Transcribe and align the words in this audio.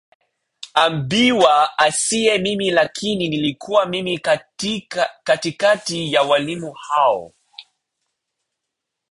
ambiwa 0.73 1.77
asiye 1.79 2.37
mimi 2.37 2.69
lakini 2.71 3.29
nilikuwa 3.29 3.85
mimi 3.85 4.19
katikati 5.41 6.13
ya 6.13 6.23
walimu 6.23 6.73
hao 6.73 7.33